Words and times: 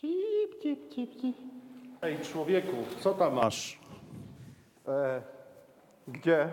Cip, 0.00 0.60
cip, 0.62 0.90
cip, 0.90 1.20
cip. 1.20 1.36
Ej, 2.02 2.18
człowieku, 2.18 2.76
co 3.00 3.12
tam 3.14 3.34
masz? 3.34 3.78
E, 4.88 5.22
gdzie? 6.08 6.48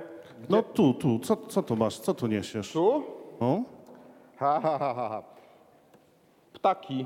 No 0.50 0.64
tu, 0.64 0.94
tu, 0.94 1.20
co, 1.20 1.36
co 1.38 1.64
tu 1.64 1.76
masz? 1.76 2.00
Co 2.00 2.14
tu 2.14 2.28
niesiesz? 2.28 2.72
Tu? 2.72 3.04
O? 3.40 3.62
Ha, 4.38 4.60
ha, 4.64 4.78
ha, 4.80 4.94
ha. 4.94 5.10
ha. 5.10 5.24
Ptaki. 6.54 7.06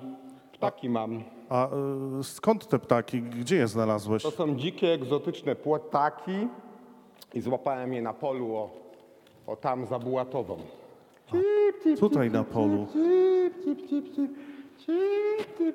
Ptaki 0.53 0.89
mam. 0.89 1.23
A 1.49 1.67
y, 2.19 2.23
skąd 2.23 2.67
te 2.67 2.79
ptaki? 2.79 3.21
Gdzie 3.21 3.55
je 3.55 3.67
znalazłeś? 3.67 4.23
To 4.23 4.31
są 4.31 4.55
dzikie, 4.55 4.93
egzotyczne 4.93 5.55
płataki 5.55 6.47
i 7.33 7.41
złapałem 7.41 7.93
je 7.93 8.01
na 8.01 8.13
polu 8.13 8.55
o, 8.55 8.69
o 9.47 9.55
tam 9.55 9.85
za 9.85 9.99
Bułatową. 9.99 10.57
Cip, 11.31 11.83
cip, 11.83 11.99
Tutaj 11.99 12.31
na 12.31 12.43
polu. 12.43 12.87
cip, 12.93 13.63
cip, 13.63 13.89
cip, 13.89 13.89
cip, 13.89 14.15
cip, 14.15 14.15
cip, 14.15 14.50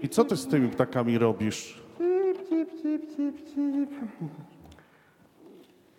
I 0.03 0.09
co 0.09 0.25
ty 0.25 0.37
z 0.37 0.47
tymi 0.47 0.69
ptakami 0.69 1.19
robisz? 1.19 1.83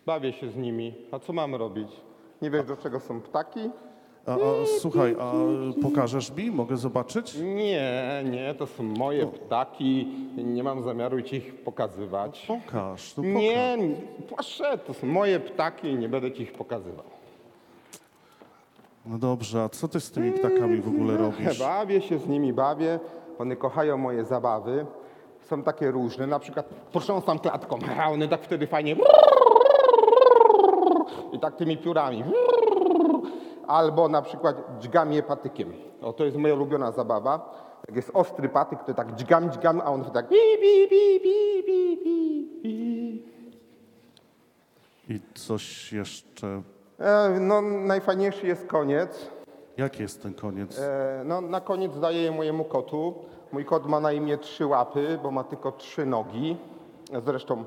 Bawię 0.05 0.33
się 0.33 0.49
z 0.49 0.55
nimi. 0.55 0.93
A 1.11 1.19
co 1.19 1.33
mam 1.33 1.55
robić? 1.55 1.87
Nie 2.41 2.49
wiesz, 2.49 2.65
do 2.65 2.77
czego 2.77 2.99
są 2.99 3.21
ptaki? 3.21 3.69
A, 4.25 4.31
a, 4.33 4.37
słuchaj, 4.79 5.15
a 5.19 5.33
pokażesz 5.81 6.35
mi? 6.35 6.51
Mogę 6.51 6.77
zobaczyć? 6.77 7.35
Nie, 7.35 8.23
nie, 8.31 8.53
to 8.53 8.67
są 8.67 8.83
moje 8.83 9.27
ptaki. 9.27 10.07
Nie 10.37 10.63
mam 10.63 10.83
zamiaru 10.83 11.21
ci 11.21 11.35
ich 11.35 11.55
pokazywać. 11.55 12.45
Pokaż, 12.47 13.17
no 13.17 13.23
pokaż. 13.23 13.41
Nie, 13.41 13.77
proszę, 14.35 14.77
to 14.77 14.93
są 14.93 15.07
moje 15.07 15.39
ptaki 15.39 15.87
i 15.87 15.95
nie 15.95 16.09
będę 16.09 16.31
ci 16.31 16.43
ich 16.43 16.53
pokazywał. 16.53 17.05
No 19.07 19.17
dobrze, 19.17 19.63
a 19.63 19.69
co 19.69 19.87
ty 19.87 19.99
z 19.99 20.11
tymi 20.11 20.31
ptakami 20.31 20.81
w 20.81 20.87
ogóle 20.87 21.17
robisz? 21.17 21.59
Bawię 21.69 22.01
się 22.01 22.19
z 22.19 22.27
nimi, 22.27 22.53
bawię. 22.53 22.99
One 23.39 23.55
kochają 23.55 23.97
moje 23.97 24.25
zabawy. 24.25 24.85
Są 25.41 25.63
takie 25.63 25.91
różne, 25.91 26.27
na 26.27 26.39
przykład 26.39 26.65
potrząsam 26.91 27.39
klatką, 27.39 27.79
a 28.01 28.09
one 28.09 28.27
tak 28.27 28.41
wtedy 28.41 28.67
fajnie 28.67 28.95
i 31.33 31.39
tak 31.39 31.55
tymi 31.55 31.77
piórami. 31.77 32.23
Albo 33.67 34.09
na 34.09 34.21
przykład 34.21 34.55
dźgam 34.79 35.13
je 35.13 35.23
patykiem. 35.23 35.73
O, 36.01 36.13
to 36.13 36.25
jest 36.25 36.37
moja 36.37 36.53
ulubiona 36.53 36.91
zabawa. 36.91 37.67
Jak 37.87 37.95
jest 37.95 38.11
ostry 38.13 38.49
patyk, 38.49 38.83
to 38.83 38.93
tak 38.93 39.15
dźgam, 39.15 39.51
dźgam, 39.51 39.81
a 39.81 39.85
on 39.85 40.03
wtedy 40.03 40.13
tak 40.13 40.29
bi, 40.29 40.57
bi, 40.61 40.87
bi, 40.87 41.19
bi, 41.19 41.63
bi, 41.65 41.97
bi, 42.03 42.47
bi. 42.63 43.23
I 45.09 45.19
coś 45.33 45.93
jeszcze... 45.93 46.61
E, 46.99 47.29
no, 47.39 47.61
najfajniejszy 47.61 48.47
jest 48.47 48.67
koniec. 48.67 49.29
Jaki 49.77 50.01
jest 50.01 50.23
ten 50.23 50.33
koniec? 50.33 50.79
E, 50.79 51.21
no, 51.25 51.41
na 51.41 51.61
koniec 51.61 51.99
daję 51.99 52.21
je 52.21 52.31
mojemu 52.31 52.63
kotu. 52.63 53.13
Mój 53.51 53.65
kot 53.65 53.85
ma 53.85 53.99
na 53.99 54.11
imię 54.11 54.37
trzy 54.37 54.65
łapy, 54.65 55.19
bo 55.23 55.31
ma 55.31 55.43
tylko 55.43 55.71
trzy 55.71 56.05
nogi. 56.05 56.57
Zresztą 57.25 57.65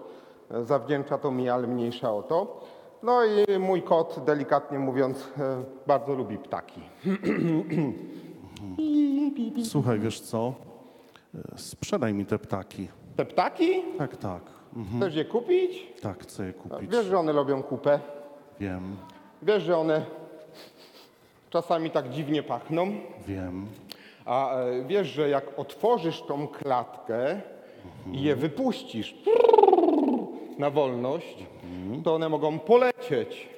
e, 0.50 0.64
zawdzięcza 0.64 1.18
to 1.18 1.30
mi, 1.30 1.48
ale 1.48 1.66
mniejsza 1.66 2.12
o 2.12 2.22
to. 2.22 2.60
No 3.02 3.20
i 3.24 3.58
mój 3.58 3.82
kot, 3.82 4.20
delikatnie 4.26 4.78
mówiąc, 4.78 5.28
e, 5.38 5.62
bardzo 5.86 6.14
lubi 6.14 6.38
ptaki. 6.38 6.80
Słuchaj, 9.64 9.98
wiesz 9.98 10.20
co? 10.20 10.54
E, 11.34 11.58
Sprzedaj 11.58 12.14
mi 12.14 12.26
te 12.26 12.38
ptaki. 12.38 12.88
Te 13.16 13.24
ptaki? 13.24 13.82
Tak, 13.98 14.16
tak. 14.16 14.42
Chcesz 14.96 15.14
je 15.14 15.24
kupić? 15.24 15.92
Tak, 16.02 16.22
chcę 16.22 16.46
je 16.46 16.52
kupić. 16.52 16.90
Wiesz, 16.90 17.06
że 17.06 17.18
one 17.18 17.32
robią 17.32 17.62
kupę. 17.62 18.00
Wiem, 18.60 18.96
Wiesz, 19.42 19.62
że 19.62 19.78
one 19.78 20.04
czasami 21.50 21.90
tak 21.90 22.10
dziwnie 22.10 22.42
pachną. 22.42 22.90
wiem. 23.26 23.66
A 24.24 24.54
e, 24.60 24.84
wiesz, 24.84 25.08
że 25.08 25.28
jak 25.28 25.58
otworzysz 25.58 26.22
tą 26.22 26.48
klatkę 26.48 27.40
i 28.12 28.22
je 28.22 28.36
wypuścisz 28.36 29.14
na 30.58 30.70
wolność, 30.70 31.36
to 32.04 32.14
one 32.14 32.28
mogą 32.28 32.58
polecieć. 32.58 33.48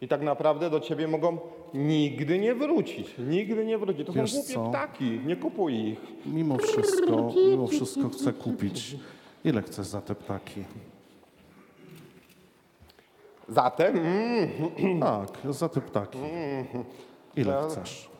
I 0.00 0.08
tak 0.08 0.22
naprawdę 0.22 0.70
do 0.70 0.80
ciebie 0.80 1.08
mogą 1.08 1.38
nigdy 1.74 2.38
nie 2.38 2.54
wrócić. 2.54 3.14
Nigdy 3.18 3.64
nie 3.66 3.78
wrócić. 3.78 4.06
To 4.06 4.12
Wiesz 4.12 4.32
są 4.32 4.38
głupie 4.38 4.54
co? 4.54 4.68
ptaki. 4.70 5.20
Nie 5.26 5.36
kupuj 5.36 5.74
ich. 5.74 5.98
Mimo 6.26 6.58
wszystko, 6.58 7.32
mimo 7.50 7.66
wszystko 7.66 8.08
chcę 8.08 8.32
kupić. 8.32 8.96
Ile 9.44 9.62
chcesz 9.62 9.86
za 9.86 10.00
te 10.00 10.14
ptaki? 10.14 10.64
Zatem 13.48 13.96
mm, 13.96 15.00
Tak, 15.00 15.52
za 15.54 15.68
te 15.68 15.80
ptaki. 15.80 16.18
Ile 17.36 17.52
No. 17.62 17.68
chcesz? 17.68 18.10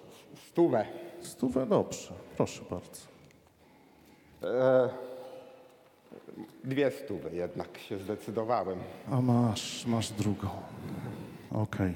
stówę. 0.48 0.87
Stówę, 1.20 1.66
dobrze. 1.66 2.14
Proszę 2.37 2.62
bardzo. 2.70 3.00
E, 4.42 4.88
dwie 6.64 6.91
stówy 6.91 7.31
jednak 7.32 7.78
się 7.78 7.98
zdecydowałem. 7.98 8.78
A 9.12 9.20
masz, 9.20 9.87
masz 9.87 10.10
drugą. 10.12 10.48
Okej. 11.53 11.94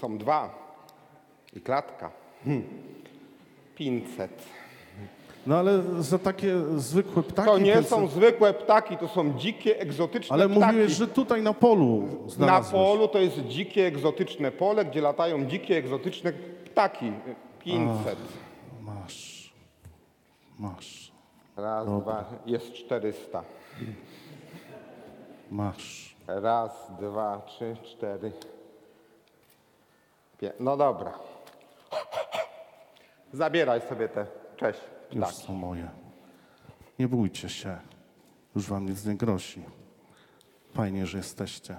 Są 0.00 0.18
dwa. 0.18 0.68
I 1.56 1.60
klatka. 1.60 2.10
Hmm. 2.44 2.62
500. 3.74 4.30
No 5.46 5.56
ale 5.56 5.82
za 6.02 6.18
takie 6.18 6.54
zwykłe 6.76 7.22
ptaki... 7.22 7.48
To 7.48 7.58
nie 7.58 7.74
pięćset- 7.76 7.84
są 7.88 8.06
zwykłe 8.08 8.54
ptaki, 8.54 8.96
to 8.96 9.08
są 9.08 9.38
dzikie, 9.38 9.80
egzotyczne 9.80 10.34
Ale 10.34 10.48
ptaki. 10.48 10.60
mówiłeś, 10.64 10.92
że 10.92 11.06
tutaj 11.08 11.42
na 11.42 11.54
polu 11.54 12.02
Na 12.24 12.30
znalazłeś. 12.30 12.72
polu 12.72 13.08
to 13.08 13.18
jest 13.18 13.40
dzikie, 13.46 13.86
egzotyczne 13.86 14.50
pole, 14.52 14.84
gdzie 14.84 15.00
latają 15.00 15.46
dzikie, 15.46 15.76
egzotyczne 15.76 16.32
ptaki. 16.64 17.12
500. 17.58 18.18
Masz. 18.82 19.52
Masz. 20.58 21.12
Raz, 21.56 21.86
dwa, 21.86 22.24
jest 22.46 22.72
400. 22.72 23.42
Masz. 25.50 26.16
Raz, 26.26 26.92
dwa, 27.00 27.42
trzy, 27.46 27.76
cztery. 27.84 28.32
Pię... 30.40 30.52
No 30.60 30.76
dobra. 30.76 31.12
Zabieraj 33.32 33.80
sobie 33.88 34.08
te. 34.08 34.26
Cześć. 34.56 34.80
Już 35.12 35.24
Tak. 35.24 35.34
są 35.34 35.54
moje. 35.54 35.88
Nie 36.98 37.08
bójcie 37.08 37.48
się. 37.48 37.78
Już 38.56 38.66
wam 38.68 38.86
nic 38.88 39.04
nie 39.04 39.16
grozi. 39.16 39.62
Fajnie, 40.74 41.06
że 41.06 41.18
jesteście. 41.18 41.76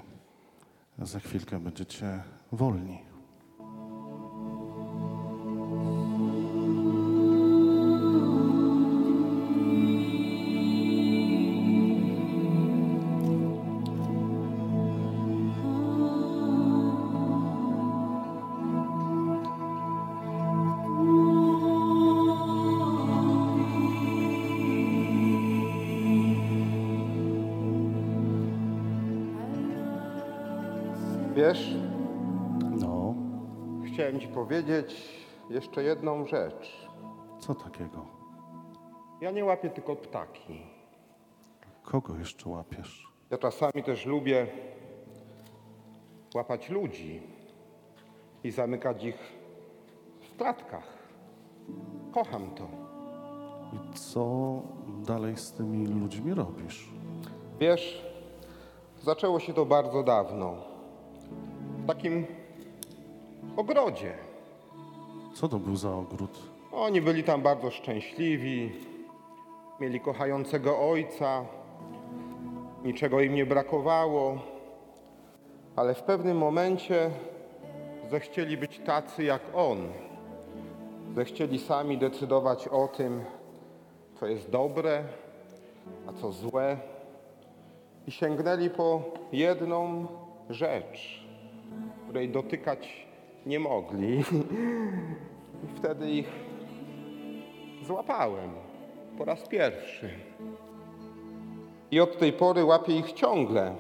Za 1.00 1.20
chwilkę 1.20 1.60
będziecie 1.60 2.24
wolni. 2.52 3.00
Wiesz, 31.40 31.76
No, 32.82 33.14
chciałem 33.88 34.20
ci 34.20 34.28
powiedzieć 34.28 34.96
jeszcze 35.50 35.84
jedną 35.84 36.26
rzecz. 36.26 36.88
co 37.40 37.56
takiego? 37.56 38.06
Ja 39.22 39.32
nie 39.32 39.46
łapię 39.46 39.70
tylko 39.70 39.96
ptaki. 39.96 40.62
Kogo 41.84 42.16
jeszcze 42.18 42.50
łapiesz? 42.50 43.08
Ja 43.32 43.38
czasami 43.38 43.84
też 43.84 44.06
lubię 44.06 44.48
łapać 46.36 46.70
ludzi 46.70 47.22
i 48.44 48.52
zamykać 48.52 49.04
ich 49.04 49.18
w 50.22 50.38
klatkach. 50.38 50.88
Kocham 52.14 52.50
to. 52.56 52.68
I 53.74 53.94
co 53.98 54.52
dalej 55.08 55.38
z 55.38 55.52
tymi 55.52 55.88
ludźmi 55.88 56.34
robisz? 56.34 56.90
Wiesz, 57.60 58.06
zaczęło 59.02 59.40
się 59.40 59.54
to 59.54 59.66
bardzo 59.66 60.04
dawno. 60.04 60.69
W 61.84 61.88
takim 61.88 62.26
ogrodzie. 63.58 64.14
Co 65.34 65.48
to 65.48 65.60
był 65.60 65.76
za 65.76 65.96
ogród? 65.96 66.40
Oni 66.72 67.02
byli 67.02 67.24
tam 67.24 67.42
bardzo 67.42 67.72
szczęśliwi, 67.72 68.72
mieli 69.80 70.00
kochającego 70.00 70.90
ojca, 70.90 71.46
niczego 72.84 73.22
im 73.22 73.34
nie 73.34 73.46
brakowało, 73.46 74.38
ale 75.76 75.94
w 75.94 76.04
pewnym 76.04 76.38
momencie 76.38 77.12
zechcieli 78.10 78.58
być 78.58 78.80
tacy 78.80 79.24
jak 79.24 79.42
on. 79.54 79.78
Zechcieli 81.16 81.60
sami 81.60 81.98
decydować 81.98 82.68
o 82.68 82.88
tym, 82.88 83.24
co 84.20 84.28
jest 84.28 84.50
dobre, 84.50 85.04
a 86.08 86.14
co 86.14 86.32
złe, 86.32 86.78
i 88.08 88.12
sięgnęli 88.12 88.70
po 88.70 89.04
jedną 89.32 90.08
rzecz, 90.50 91.29
której 92.10 92.30
dotykać 92.30 93.08
nie 93.46 93.60
mogli. 93.60 94.20
I 95.64 95.78
wtedy 95.78 96.12
ich 96.12 96.30
złapałem 97.84 98.52
po 99.18 99.26
raz 99.26 99.48
pierwszy. 99.48 100.10
I 101.92 102.00
od 102.00 102.20
tej 102.20 102.34
pory 102.34 102.64
łapię 102.66 102.98
ich 102.98 103.14
ciągle. 103.14 103.76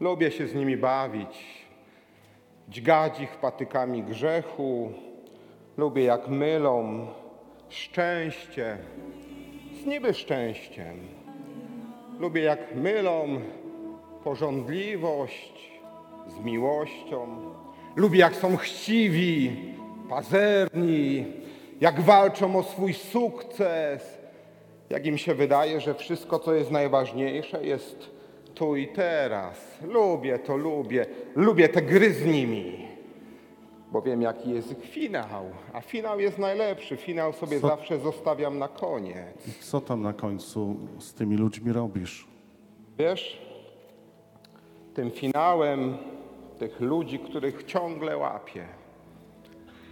Lubię 0.00 0.30
się 0.30 0.46
z 0.46 0.54
nimi 0.54 0.76
bawić, 0.76 1.64
dźgać 2.68 3.20
ich 3.20 3.36
patykami 3.36 4.02
grzechu. 4.02 4.92
Lubię 5.76 6.04
jak 6.04 6.28
mylą 6.28 7.06
szczęście 7.68 8.78
z 9.82 9.86
niby 9.86 10.14
szczęściem. 10.14 10.96
Lubię 12.18 12.42
jak 12.42 12.74
mylą 12.74 13.40
porządliwość 14.24 15.77
z 16.28 16.38
miłością. 16.44 17.36
Lubię 17.96 18.18
jak 18.18 18.34
są 18.36 18.56
chciwi, 18.56 19.56
pazerni, 20.08 21.24
jak 21.80 22.00
walczą 22.00 22.56
o 22.56 22.62
swój 22.62 22.94
sukces, 22.94 24.18
jak 24.90 25.06
im 25.06 25.18
się 25.18 25.34
wydaje, 25.34 25.80
że 25.80 25.94
wszystko, 25.94 26.38
co 26.38 26.54
jest 26.54 26.70
najważniejsze, 26.70 27.64
jest 27.66 28.10
tu 28.54 28.76
i 28.76 28.88
teraz. 28.88 29.78
Lubię 29.88 30.38
to, 30.38 30.56
lubię. 30.56 31.06
Lubię 31.36 31.68
te 31.68 31.82
gry 31.82 32.12
z 32.12 32.24
nimi. 32.24 32.88
Bo 33.92 34.02
wiem, 34.02 34.22
jaki 34.22 34.50
jest 34.50 34.70
ich 34.78 34.90
finał. 34.90 35.44
A 35.72 35.80
finał 35.80 36.20
jest 36.20 36.38
najlepszy. 36.38 36.96
Finał 36.96 37.32
sobie 37.32 37.60
Co- 37.60 37.68
zawsze 37.68 37.98
zostawiam 37.98 38.58
na 38.58 38.68
koniec. 38.68 39.60
Co 39.60 39.80
tam 39.80 40.02
na 40.02 40.12
końcu 40.12 40.76
z 40.98 41.14
tymi 41.14 41.36
ludźmi 41.36 41.72
robisz? 41.72 42.26
Wiesz, 42.98 43.42
tym 44.94 45.10
finałem 45.10 45.96
tych 46.58 46.80
ludzi, 46.80 47.18
których 47.18 47.64
ciągle 47.64 48.16
łapię, 48.16 48.66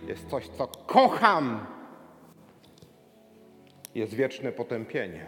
jest 0.08 0.30
coś, 0.30 0.48
co 0.48 0.66
kocham. 0.66 1.66
Jest 3.94 4.14
wieczne 4.14 4.52
potępienie. 4.52 5.26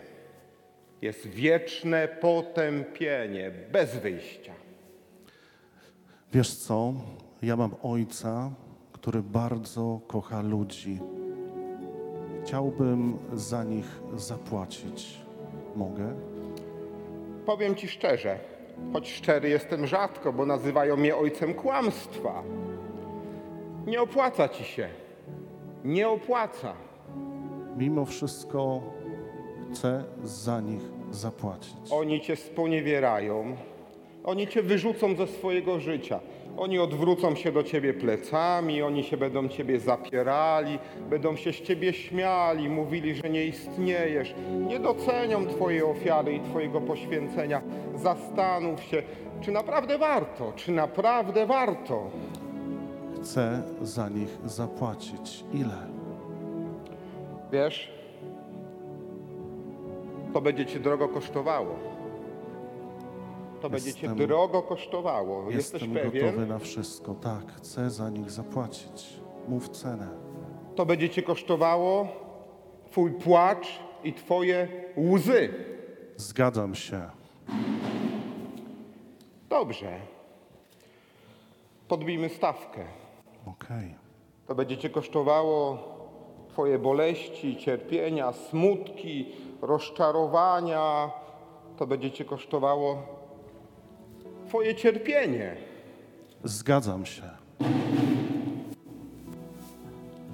Jest 1.02 1.26
wieczne 1.26 2.08
potępienie, 2.08 3.50
bez 3.72 3.96
wyjścia. 3.96 4.52
Wiesz 6.32 6.54
co? 6.54 6.92
Ja 7.42 7.56
mam 7.56 7.74
ojca, 7.82 8.50
który 8.92 9.22
bardzo 9.22 10.00
kocha 10.06 10.42
ludzi. 10.42 11.00
Chciałbym 12.44 13.18
za 13.32 13.64
nich 13.64 14.00
zapłacić. 14.16 15.18
Mogę? 15.76 16.14
Powiem 17.46 17.74
ci 17.74 17.88
szczerze, 17.88 18.38
choć 18.92 19.12
szczery 19.12 19.48
jestem 19.48 19.86
rzadko, 19.86 20.32
bo 20.32 20.46
nazywają 20.46 20.96
mnie 20.96 21.16
ojcem 21.16 21.54
kłamstwa. 21.54 22.42
Nie 23.86 24.02
opłaca 24.02 24.48
ci 24.48 24.64
się. 24.64 24.88
Nie 25.84 26.08
opłaca. 26.08 26.72
Mimo 27.76 28.04
wszystko 28.04 28.80
chcę 29.72 30.04
za 30.24 30.60
nich 30.60 30.82
zapłacić. 31.10 31.76
Oni 31.90 32.20
cię 32.20 32.36
sponiewierają, 32.36 33.56
oni 34.24 34.46
cię 34.48 34.62
wyrzucą 34.62 35.14
ze 35.16 35.26
swojego 35.26 35.80
życia. 35.80 36.20
Oni 36.58 36.78
odwrócą 36.78 37.34
się 37.34 37.52
do 37.52 37.62
ciebie 37.62 37.94
plecami, 37.94 38.82
oni 38.82 39.04
się 39.04 39.16
będą 39.16 39.48
ciebie 39.48 39.80
zapierali, 39.80 40.78
będą 41.10 41.36
się 41.36 41.52
z 41.52 41.56
ciebie 41.62 41.92
śmiali, 41.92 42.68
mówili, 42.68 43.14
że 43.14 43.30
nie 43.30 43.44
istniejesz. 43.44 44.34
Nie 44.68 44.80
docenią 44.80 45.46
twojej 45.46 45.82
ofiary 45.82 46.32
i 46.32 46.40
twojego 46.40 46.80
poświęcenia. 46.80 47.62
Zastanów 47.94 48.82
się, 48.82 49.02
czy 49.40 49.52
naprawdę 49.52 49.98
warto, 49.98 50.52
czy 50.56 50.72
naprawdę 50.72 51.46
warto. 51.46 52.10
Chcę 53.16 53.62
za 53.82 54.08
nich 54.08 54.38
zapłacić. 54.44 55.44
Ile? 55.54 55.86
Wiesz, 57.52 57.92
to 60.32 60.40
będzie 60.40 60.66
cię 60.66 60.80
drogo 60.80 61.08
kosztowało. 61.08 61.97
To 63.60 63.70
będzie 63.70 63.94
cię 63.94 64.08
drogo 64.08 64.62
kosztowało. 64.62 65.50
Jesteś 65.50 65.82
Jestem 65.82 66.02
pewien? 66.02 66.26
gotowy 66.26 66.46
na 66.46 66.58
wszystko. 66.58 67.14
Tak, 67.14 67.52
chcę 67.56 67.90
za 67.90 68.10
nich 68.10 68.30
zapłacić. 68.30 69.20
Mów 69.48 69.68
cenę. 69.68 70.08
To 70.76 70.86
będzie 70.86 71.08
cię 71.10 71.22
kosztowało 71.22 72.08
twój 72.90 73.10
płacz 73.12 73.80
i 74.04 74.12
twoje 74.12 74.68
łzy. 74.96 75.54
Zgadzam 76.16 76.74
się. 76.74 77.00
Dobrze. 79.48 80.00
Podbijmy 81.88 82.28
stawkę. 82.28 82.84
Okej. 83.46 83.94
To 84.46 84.54
będzie 84.54 84.76
cię 84.76 84.90
kosztowało 84.90 85.78
twoje 86.48 86.78
boleści, 86.78 87.56
cierpienia, 87.56 88.32
smutki, 88.32 89.32
rozczarowania. 89.62 91.10
To 91.76 91.86
będzie 91.86 92.10
cię 92.10 92.24
kosztowało 92.24 93.02
twoje 94.48 94.74
cierpienie. 94.74 95.56
Zgadzam 96.44 97.06
się. 97.06 97.22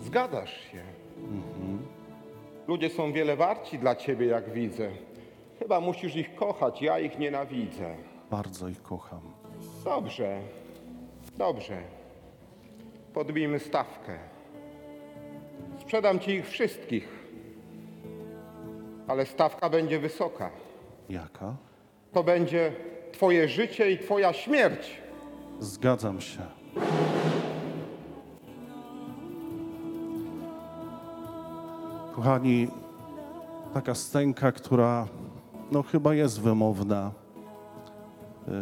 Zgadzasz 0.04 0.54
się. 0.70 0.82
Ludzie 2.68 2.90
są 2.90 3.12
wiele 3.12 3.36
warci 3.36 3.78
dla 3.78 3.96
ciebie, 3.96 4.26
jak 4.26 4.52
widzę. 4.52 4.90
Chyba 5.58 5.80
musisz 5.80 6.16
ich 6.16 6.34
kochać, 6.34 6.82
ja 6.82 6.98
ich 6.98 7.18
nienawidzę. 7.18 7.94
Bardzo 8.30 8.68
ich 8.68 8.82
kocham. 8.82 9.20
Dobrze, 9.84 10.40
dobrze. 11.38 11.82
Podbijmy 13.14 13.58
stawkę. 13.58 14.18
Sprzedam 15.80 16.20
ci 16.20 16.30
ich 16.30 16.48
wszystkich, 16.48 17.08
ale 19.08 19.26
stawka 19.26 19.70
będzie 19.70 19.98
wysoka. 19.98 20.50
Jaka? 21.08 21.56
To 22.12 22.24
będzie 22.24 22.72
twoje 23.14 23.48
życie 23.48 23.90
i 23.90 23.98
twoja 23.98 24.32
śmierć. 24.32 24.90
Zgadzam 25.60 26.20
się. 26.20 26.40
Kochani, 32.14 32.68
taka 33.74 33.94
stęka, 33.94 34.52
która 34.52 35.08
no 35.72 35.82
chyba 35.82 36.14
jest 36.14 36.40
wymowna. 36.40 37.10
Yy, 38.48 38.54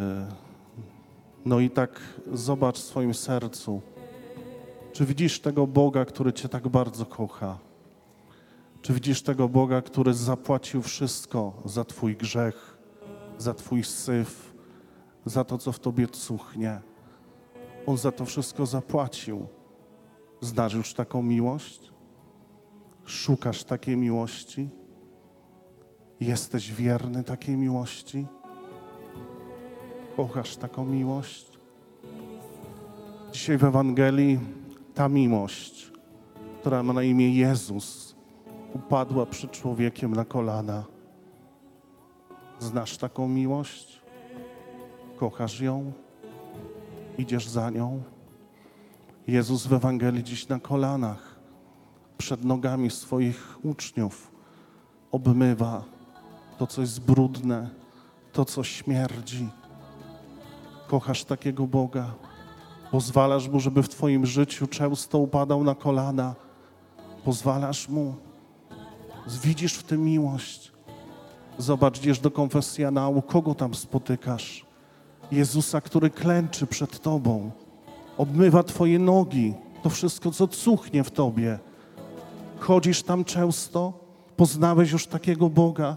No 1.45 1.61
i 1.61 1.71
tak 1.71 2.01
zobacz 2.33 2.79
w 2.79 2.85
swoim 2.85 3.15
sercu. 3.15 3.81
Czy 4.93 5.07
widzisz 5.07 5.41
tego 5.41 5.67
Boga, 5.67 6.05
który 6.05 6.33
Cię 6.33 6.49
tak 6.49 6.69
bardzo 6.69 7.07
kocha? 7.07 7.59
Czy 8.83 8.93
widzisz 8.93 9.23
tego 9.23 9.49
Boga, 9.49 9.83
który 9.83 10.15
zapłacił 10.15 10.83
wszystko 10.83 11.53
za 11.65 11.85
Twój 11.85 12.17
grzech, 12.17 12.72
za 13.43 13.55
Twój 13.55 13.85
syf, 13.85 14.55
za 15.25 15.45
to, 15.45 15.59
co 15.59 15.73
w 15.73 15.79
Tobie 15.79 16.09
cuchnie? 16.09 16.81
On 17.87 17.97
za 17.97 18.13
to 18.13 18.25
wszystko 18.25 18.67
zapłacił. 18.67 19.47
Znasz 20.41 20.75
już 20.75 20.95
taką 20.95 21.23
miłość? 21.23 21.93
Szukasz 23.05 23.65
takiej 23.65 23.97
miłości? 23.97 24.69
Jesteś 26.21 26.73
wierny 26.73 27.25
takiej 27.25 27.57
miłości? 27.57 28.27
Kochasz 30.17 30.57
taką 30.57 30.85
miłość? 30.85 31.59
Dzisiaj 33.33 33.59
w 33.59 33.65
Ewangelii 33.65 34.41
ta 34.95 35.09
miłość, 35.09 35.93
która 36.61 36.83
ma 36.83 36.93
na 36.93 37.03
imię 37.03 37.35
Jezus, 37.35 38.15
upadła 38.75 39.27
przed 39.27 39.51
człowiekiem 39.51 40.15
na 40.15 40.25
kolana. 40.25 40.92
Znasz 42.63 42.97
taką 42.97 43.29
miłość? 43.29 44.03
Kochasz 45.17 45.61
ją? 45.61 45.93
Idziesz 47.19 47.49
za 47.49 47.71
nią? 47.71 48.03
Jezus 49.27 49.67
w 49.67 49.73
Ewangelii 49.73 50.25
dziś 50.25 50.49
na 50.49 50.61
kolanach, 50.61 51.37
przed 52.19 52.45
nogami 52.45 52.91
swoich 52.91 53.59
uczniów, 53.63 54.31
obmywa 55.13 55.85
to, 56.59 56.67
co 56.67 56.81
jest 56.81 57.01
brudne, 57.01 57.71
to, 58.33 58.45
co 58.45 58.65
śmierdzi. 58.65 59.49
Kochasz 60.89 61.25
takiego 61.25 61.67
Boga. 61.67 62.15
Pozwalasz 62.91 63.49
Mu, 63.49 63.61
żeby 63.61 63.83
w 63.83 63.89
Twoim 63.89 64.27
życiu 64.27 64.67
często 64.67 65.19
upadał 65.19 65.65
na 65.65 65.75
kolana. 65.75 66.35
Pozwalasz 67.25 67.89
Mu. 67.89 68.15
Widzisz 69.43 69.75
w 69.75 69.83
tym 69.83 70.05
miłość. 70.05 70.72
Zobacz, 71.59 71.99
idziesz 71.99 72.21
do 72.21 72.31
konfesjonału, 72.31 73.23
kogo 73.23 73.55
tam 73.55 73.75
spotykasz? 73.75 74.67
Jezusa, 75.33 75.81
który 75.81 76.11
klęczy 76.11 76.67
przed 76.67 77.01
Tobą, 77.01 77.51
obmywa 78.19 78.63
Twoje 78.63 78.99
nogi, 78.99 79.55
to 79.83 79.91
wszystko, 79.91 80.31
co 80.31 80.49
cuchnie 80.49 81.05
w 81.05 81.11
Tobie. 81.11 81.59
Chodzisz 82.59 83.03
tam 83.03 83.25
często, 83.25 83.93
poznałeś 84.37 84.93
już 84.93 85.07
takiego 85.07 85.51
Boga. 85.51 85.97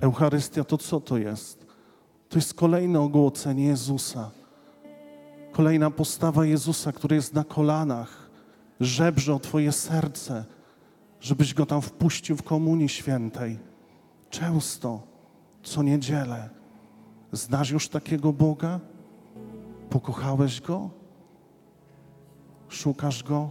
Eucharystia 0.00 0.64
to 0.64 0.78
co 0.78 1.00
to 1.00 1.18
jest? 1.18 1.66
To 2.28 2.38
jest 2.38 2.54
kolejne 2.54 3.00
ogłocenie 3.00 3.64
Jezusa. 3.64 4.30
Kolejna 5.52 5.90
postawa 5.90 6.44
Jezusa, 6.44 6.92
który 6.92 7.16
jest 7.16 7.34
na 7.34 7.44
kolanach, 7.44 8.30
żebrze 8.80 9.34
o 9.34 9.38
Twoje 9.38 9.72
serce, 9.72 10.44
żebyś 11.24 11.54
go 11.54 11.66
tam 11.66 11.82
wpuścił 11.82 12.36
w 12.36 12.42
Komunii 12.42 12.88
Świętej. 12.88 13.58
Często, 14.30 15.02
co 15.62 15.82
niedzielę. 15.82 16.50
Znasz 17.32 17.70
już 17.70 17.88
takiego 17.88 18.32
Boga? 18.32 18.80
Pokochałeś 19.90 20.60
Go? 20.60 20.90
Szukasz 22.68 23.22
Go? 23.22 23.50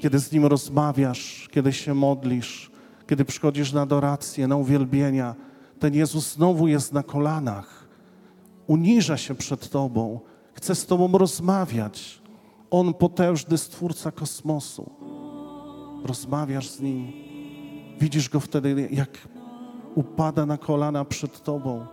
Kiedy 0.00 0.18
z 0.18 0.32
Nim 0.32 0.46
rozmawiasz, 0.46 1.48
kiedy 1.52 1.72
się 1.72 1.94
modlisz, 1.94 2.70
kiedy 3.06 3.24
przychodzisz 3.24 3.72
na 3.72 3.82
adorację, 3.82 4.46
na 4.48 4.56
uwielbienia, 4.56 5.34
ten 5.78 5.94
Jezus 5.94 6.34
znowu 6.34 6.68
jest 6.68 6.92
na 6.92 7.02
kolanach. 7.02 7.88
Uniża 8.66 9.16
się 9.16 9.34
przed 9.34 9.70
Tobą, 9.70 10.20
chce 10.54 10.74
z 10.74 10.86
Tobą 10.86 11.18
rozmawiać. 11.18 12.22
On 12.70 12.94
potężny 12.94 13.58
Stwórca 13.58 14.12
kosmosu. 14.12 14.99
Rozmawiasz 16.04 16.68
z 16.68 16.80
Nim, 16.80 17.12
widzisz 18.00 18.28
Go 18.28 18.40
wtedy, 18.40 18.88
jak 18.92 19.18
upada 19.94 20.46
na 20.46 20.58
kolana 20.58 21.04
przed 21.04 21.42
Tobą 21.42 21.86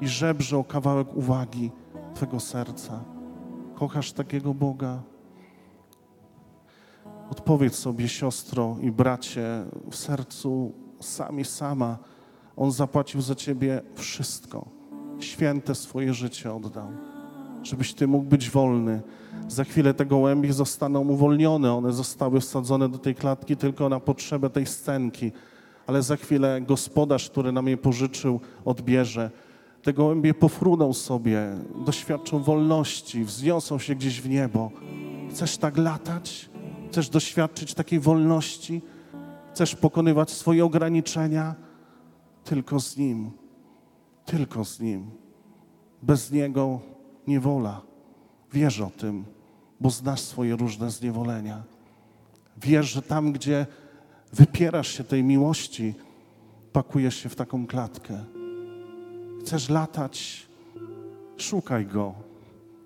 i 0.00 0.08
żebrze 0.08 0.58
o 0.58 0.64
kawałek 0.64 1.16
uwagi 1.16 1.70
Twego 2.14 2.40
serca. 2.40 3.04
Kochasz 3.74 4.12
takiego 4.12 4.54
Boga? 4.54 5.02
Odpowiedz 7.30 7.74
sobie, 7.74 8.08
siostro 8.08 8.76
i 8.80 8.90
bracie, 8.90 9.64
w 9.90 9.96
sercu 9.96 10.72
sami 11.00 11.44
sama. 11.44 11.98
On 12.56 12.72
zapłacił 12.72 13.20
za 13.20 13.34
ciebie 13.34 13.82
wszystko. 13.94 14.68
Święte 15.20 15.74
swoje 15.74 16.14
życie 16.14 16.54
oddał, 16.54 16.88
żebyś 17.62 17.94
ty 17.94 18.06
mógł 18.06 18.24
być 18.24 18.50
wolny. 18.50 19.02
Za 19.48 19.64
chwilę 19.64 19.94
te 19.94 20.06
gołębie 20.06 20.52
zostaną 20.52 21.00
uwolnione. 21.00 21.72
One 21.72 21.92
zostały 21.92 22.40
wsadzone 22.40 22.88
do 22.88 22.98
tej 22.98 23.14
klatki 23.14 23.56
tylko 23.56 23.88
na 23.88 24.00
potrzebę 24.00 24.50
tej 24.50 24.66
scenki. 24.66 25.32
Ale 25.86 26.02
za 26.02 26.16
chwilę 26.16 26.60
gospodarz, 26.60 27.30
który 27.30 27.52
nam 27.52 27.68
je 27.68 27.76
pożyczył, 27.76 28.40
odbierze. 28.64 29.30
Te 29.82 29.92
gołębie 29.92 30.34
pofruną 30.34 30.92
sobie, 30.92 31.50
doświadczą 31.86 32.42
wolności, 32.42 33.24
wzniosą 33.24 33.78
się 33.78 33.94
gdzieś 33.94 34.20
w 34.20 34.28
niebo. 34.28 34.70
Chcesz 35.30 35.56
tak 35.56 35.76
latać? 35.76 36.50
Chcesz 36.90 37.08
doświadczyć 37.08 37.74
takiej 37.74 38.00
wolności? 38.00 38.82
Chcesz 39.52 39.74
pokonywać 39.74 40.30
swoje 40.30 40.64
ograniczenia? 40.64 41.54
Tylko 42.44 42.80
z 42.80 42.96
Nim. 42.96 43.30
Tylko 44.24 44.64
z 44.64 44.80
Nim. 44.80 45.10
Bez 46.02 46.32
Niego 46.32 46.80
niewola. 47.26 47.82
Wierz 48.52 48.80
o 48.80 48.90
tym, 48.90 49.24
bo 49.80 49.90
znasz 49.90 50.20
swoje 50.20 50.56
różne 50.56 50.90
zniewolenia. 50.90 51.62
Wiesz, 52.62 52.92
że 52.92 53.02
tam, 53.02 53.32
gdzie 53.32 53.66
wypierasz 54.32 54.88
się 54.88 55.04
tej 55.04 55.24
miłości, 55.24 55.94
pakujesz 56.72 57.16
się 57.16 57.28
w 57.28 57.36
taką 57.36 57.66
klatkę. 57.66 58.24
Chcesz 59.40 59.68
latać? 59.68 60.46
Szukaj 61.36 61.86
Go, 61.86 62.14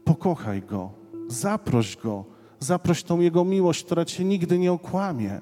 pokochaj 0.04 0.62
Go, 0.62 0.90
zaproś 1.28 1.96
Go, 1.96 2.24
zaproś 2.58 3.02
tą 3.02 3.20
Jego 3.20 3.44
miłość, 3.44 3.84
która 3.84 4.04
Cię 4.04 4.24
nigdy 4.24 4.58
nie 4.58 4.72
okłamie. 4.72 5.40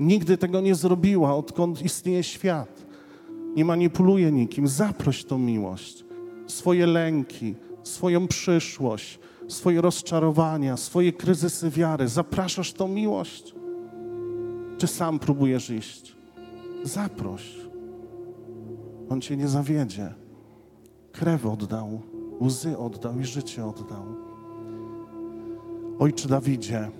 Nigdy 0.00 0.38
tego 0.38 0.60
nie 0.60 0.74
zrobiła, 0.74 1.34
odkąd 1.34 1.82
istnieje 1.82 2.22
świat. 2.22 2.86
Nie 3.56 3.64
manipuluje 3.64 4.32
nikim. 4.32 4.68
Zaproś 4.68 5.24
tą 5.24 5.38
miłość. 5.38 6.04
Swoje 6.46 6.86
lęki, 6.86 7.54
swoją 7.82 8.28
przyszłość, 8.28 9.18
swoje 9.48 9.80
rozczarowania, 9.80 10.76
swoje 10.76 11.12
kryzysy 11.12 11.70
wiary. 11.70 12.08
Zapraszasz 12.08 12.72
tą 12.72 12.88
miłość? 12.88 13.54
Czy 14.78 14.86
sam 14.86 15.18
próbujesz 15.18 15.70
iść? 15.70 16.16
Zaproś. 16.84 17.56
On 19.08 19.20
Cię 19.20 19.36
nie 19.36 19.48
zawiedzie. 19.48 20.14
Krew 21.12 21.46
oddał, 21.46 22.00
łzy 22.40 22.78
oddał 22.78 23.20
i 23.20 23.24
życie 23.24 23.66
oddał. 23.66 24.04
Ojcze 25.98 26.28
Dawidzie, 26.28 26.90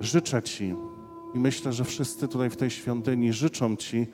życzę 0.00 0.42
Ci 0.42 0.74
i 1.34 1.38
myślę, 1.38 1.72
że 1.72 1.84
wszyscy 1.84 2.28
tutaj 2.28 2.50
w 2.50 2.56
tej 2.56 2.70
świątyni 2.70 3.32
życzą 3.32 3.76
Ci 3.76 4.06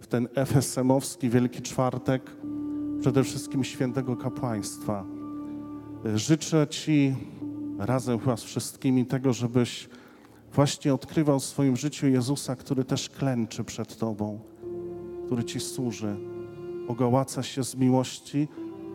w 0.00 0.06
ten 0.06 0.28
FSM-owski 0.34 1.30
Wielki 1.30 1.62
Czwartek 1.62 2.30
przede 3.00 3.24
wszystkim 3.24 3.64
świętego 3.64 4.16
kapłaństwa. 4.16 5.04
Życzę 6.04 6.66
Ci 6.70 7.14
razem 7.78 8.18
chyba 8.18 8.36
z 8.36 8.42
wszystkimi 8.42 9.06
tego, 9.06 9.32
żebyś 9.32 9.88
właśnie 10.52 10.94
odkrywał 10.94 11.40
w 11.40 11.44
swoim 11.44 11.76
życiu 11.76 12.06
Jezusa, 12.06 12.56
który 12.56 12.84
też 12.84 13.08
klęczy 13.08 13.64
przed 13.64 13.98
Tobą, 13.98 14.38
który 15.26 15.44
Ci 15.44 15.60
służy, 15.60 16.16
ogołaca 16.88 17.42
się 17.42 17.64
z 17.64 17.74
miłości 17.74 18.48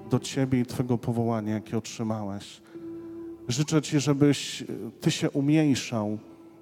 do 0.09 0.19
Ciebie 0.19 0.59
i 0.59 0.65
Twego 0.65 0.97
powołania, 0.97 1.53
jakie 1.53 1.77
otrzymałeś. 1.77 2.61
Życzę 3.47 3.81
Ci, 3.81 3.99
żebyś 3.99 4.63
Ty 5.01 5.11
się 5.11 5.29
umniejszał, 5.29 6.17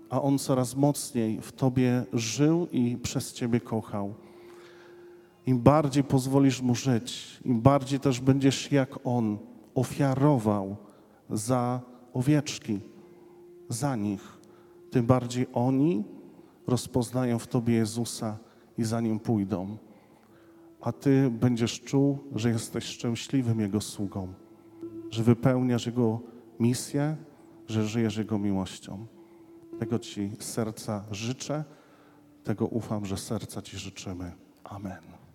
a 0.09 0.21
On 0.21 0.39
coraz 0.39 0.75
mocniej 0.75 1.41
w 1.41 1.51
Tobie 1.51 2.05
żył 2.13 2.67
i 2.71 2.97
przez 2.97 3.33
Ciebie 3.33 3.59
kochał. 3.59 4.13
Im 5.45 5.59
bardziej 5.59 6.03
pozwolisz 6.03 6.61
Mu 6.61 6.75
żyć, 6.75 7.39
im 7.45 7.61
bardziej 7.61 7.99
też 7.99 8.19
będziesz 8.19 8.71
jak 8.71 8.99
On 9.03 9.37
ofiarował 9.77 10.75
za 11.29 11.81
owieczki, 12.13 12.79
za 13.69 13.95
nich, 13.95 14.37
tym 14.91 15.05
bardziej 15.05 15.47
oni 15.53 16.03
rozpoznają 16.67 17.39
w 17.39 17.47
Tobie 17.47 17.73
Jezusa 17.73 18.37
i 18.77 18.83
za 18.83 19.01
Nim 19.01 19.19
pójdą. 19.19 19.77
A 20.81 20.91
Ty 20.91 21.29
będziesz 21.31 21.81
czuł, 21.81 22.17
że 22.35 22.49
jesteś 22.49 22.83
szczęśliwym 22.83 23.59
Jego 23.59 23.81
sługą, 23.81 24.33
że 25.09 25.23
wypełniasz 25.23 25.85
Jego 25.85 26.19
misję, 26.59 27.17
że 27.67 27.87
żyjesz 27.87 28.17
Jego 28.17 28.39
miłością. 28.39 29.05
Tego 29.79 29.99
Ci 29.99 30.31
serca 30.39 31.05
życzę, 31.11 31.63
tego 32.43 32.65
ufam, 32.65 33.05
że 33.05 33.17
serca 33.17 33.61
Ci 33.61 33.77
życzymy. 33.77 34.31
Amen. 34.63 35.26